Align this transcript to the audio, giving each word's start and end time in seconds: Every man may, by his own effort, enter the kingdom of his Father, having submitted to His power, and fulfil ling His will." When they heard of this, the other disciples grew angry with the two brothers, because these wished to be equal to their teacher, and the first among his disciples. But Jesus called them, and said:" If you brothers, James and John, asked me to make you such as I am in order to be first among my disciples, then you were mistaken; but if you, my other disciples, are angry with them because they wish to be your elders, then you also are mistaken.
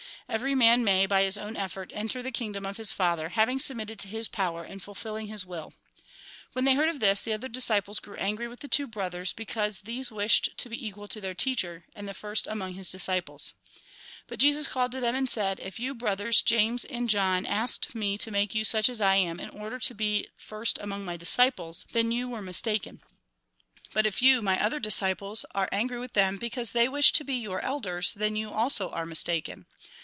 Every 0.29 0.55
man 0.55 0.85
may, 0.85 1.05
by 1.07 1.23
his 1.23 1.37
own 1.37 1.57
effort, 1.57 1.91
enter 1.93 2.23
the 2.23 2.31
kingdom 2.31 2.65
of 2.65 2.77
his 2.77 2.93
Father, 2.93 3.27
having 3.29 3.59
submitted 3.59 3.99
to 3.99 4.07
His 4.07 4.29
power, 4.29 4.63
and 4.63 4.81
fulfil 4.81 5.15
ling 5.15 5.27
His 5.27 5.45
will." 5.45 5.73
When 6.53 6.63
they 6.63 6.75
heard 6.75 6.87
of 6.87 7.01
this, 7.01 7.21
the 7.21 7.33
other 7.33 7.49
disciples 7.49 7.99
grew 7.99 8.15
angry 8.15 8.47
with 8.47 8.61
the 8.61 8.69
two 8.69 8.87
brothers, 8.87 9.33
because 9.33 9.81
these 9.81 10.09
wished 10.09 10.51
to 10.59 10.69
be 10.69 10.87
equal 10.87 11.09
to 11.09 11.19
their 11.19 11.33
teacher, 11.33 11.83
and 11.93 12.07
the 12.07 12.13
first 12.13 12.47
among 12.47 12.75
his 12.75 12.89
disciples. 12.89 13.51
But 14.27 14.39
Jesus 14.39 14.67
called 14.69 14.93
them, 14.93 15.13
and 15.13 15.29
said:" 15.29 15.59
If 15.59 15.81
you 15.81 15.93
brothers, 15.93 16.41
James 16.41 16.85
and 16.85 17.09
John, 17.09 17.45
asked 17.45 17.93
me 17.93 18.17
to 18.19 18.31
make 18.31 18.55
you 18.55 18.63
such 18.63 18.87
as 18.87 19.01
I 19.01 19.15
am 19.17 19.37
in 19.37 19.49
order 19.49 19.79
to 19.79 19.93
be 19.93 20.29
first 20.37 20.77
among 20.79 21.03
my 21.03 21.17
disciples, 21.17 21.85
then 21.91 22.09
you 22.09 22.29
were 22.29 22.41
mistaken; 22.41 23.01
but 23.91 24.05
if 24.05 24.21
you, 24.21 24.41
my 24.41 24.57
other 24.63 24.79
disciples, 24.79 25.43
are 25.53 25.67
angry 25.73 25.99
with 25.99 26.13
them 26.13 26.37
because 26.37 26.71
they 26.71 26.87
wish 26.87 27.11
to 27.13 27.25
be 27.25 27.35
your 27.35 27.59
elders, 27.59 28.13
then 28.13 28.37
you 28.37 28.49
also 28.49 28.89
are 28.91 29.05
mistaken. 29.05 29.65